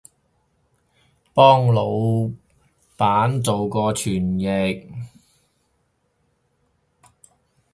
[1.31, 2.33] 幫腦
[2.97, 4.87] 闆做過傳譯